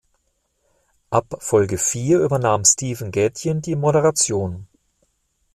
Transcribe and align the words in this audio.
Ab 1.11 1.35
Folge 1.41 1.77
vier 1.77 2.21
übernahm 2.21 2.65
Steven 2.65 3.11
Gätjen 3.11 3.61
die 3.61 3.75
Moderation. 3.75 4.65